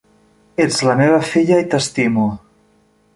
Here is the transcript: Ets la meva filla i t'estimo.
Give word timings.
Ets 0.63 0.79
la 0.87 0.95
meva 1.01 1.19
filla 1.27 1.59
i 1.65 1.69
t'estimo. 1.75 2.25